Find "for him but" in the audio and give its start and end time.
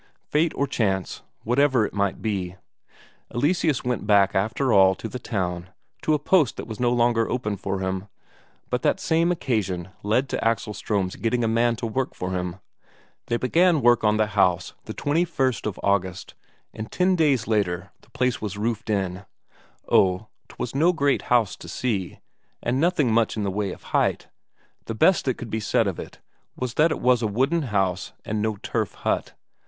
7.55-8.81